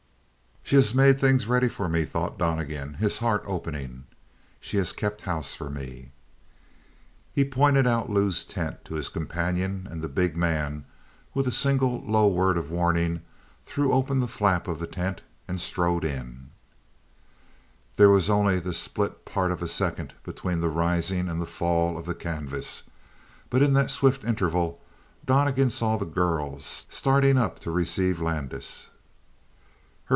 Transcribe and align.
"She 0.63 0.77
has 0.77 0.93
made 0.95 1.19
things 1.19 1.47
ready 1.47 1.67
for 1.67 1.89
me," 1.89 2.05
thought 2.05 2.37
Donnegan, 2.37 2.93
his 2.93 3.17
heart 3.17 3.43
opening. 3.45 4.05
"She 4.61 4.77
has 4.77 4.93
kept 4.93 5.23
house 5.23 5.53
for 5.53 5.69
me!" 5.69 6.13
He 7.33 7.43
pointed 7.43 7.85
out 7.85 8.09
Lou's 8.09 8.45
tent 8.45 8.85
to 8.85 8.93
his 8.95 9.09
companion 9.09 9.85
and 9.91 10.01
the 10.01 10.07
big 10.07 10.37
man, 10.37 10.85
with 11.33 11.45
a 11.45 11.51
single 11.51 12.01
low 12.05 12.25
word 12.29 12.55
of 12.57 12.71
warning, 12.71 13.19
threw 13.65 13.91
open 13.91 14.21
the 14.21 14.29
flap 14.29 14.65
of 14.69 14.79
the 14.79 14.87
tent 14.87 15.21
and 15.45 15.59
strode 15.59 16.05
in. 16.05 16.51
There 17.97 18.09
was 18.09 18.29
only 18.29 18.57
the 18.61 18.73
split 18.73 19.25
part 19.25 19.51
of 19.51 19.61
a 19.61 19.67
second 19.67 20.13
between 20.23 20.61
the 20.61 20.69
rising 20.69 21.27
and 21.27 21.41
the 21.41 21.45
fall 21.45 21.97
of 21.97 22.05
the 22.05 22.15
canvas, 22.15 22.83
but 23.49 23.61
in 23.61 23.73
that 23.73 23.91
swift 23.91 24.23
interval, 24.23 24.79
Donnegan 25.25 25.69
saw 25.69 25.97
the 25.97 26.05
girl 26.05 26.59
starting 26.61 27.37
up 27.37 27.59
to 27.59 27.71
receive 27.71 28.21
Landis. 28.21 28.87